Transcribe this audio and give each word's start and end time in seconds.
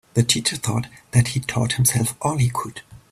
The 0.15 0.23
teacher 0.23 0.55
thought 0.55 0.87
that 1.11 1.27
he'd 1.27 1.47
taught 1.47 1.73
himself 1.73 2.15
all 2.23 2.37
he 2.37 2.49
could. 2.49 2.81